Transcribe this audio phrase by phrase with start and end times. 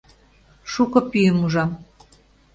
[0.71, 1.71] Шуко пӱйым ужам.